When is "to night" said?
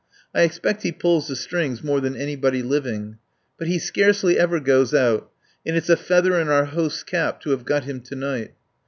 8.01-8.53